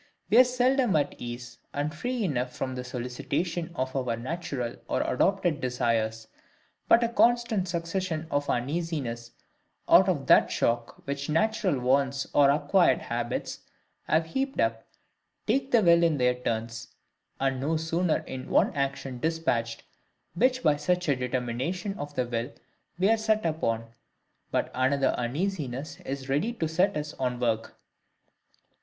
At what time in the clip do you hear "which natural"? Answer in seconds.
11.05-11.79